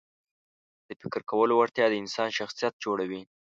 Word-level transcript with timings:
د 0.87 0.89
فکر 1.01 1.21
کولو 1.31 1.53
وړتیا 1.55 1.85
د 1.89 1.93
انسان 2.03 2.29
شخصیت 2.39 2.73
جوړوي. 2.83 3.21